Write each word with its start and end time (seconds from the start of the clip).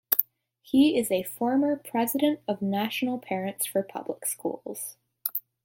He 0.63 0.97
is 0.97 1.11
a 1.11 1.21
former 1.21 1.75
President 1.75 2.39
of 2.47 2.59
National 2.59 3.19
Parents 3.19 3.67
for 3.67 3.83
Public 3.83 4.25
Schools. 4.25 4.97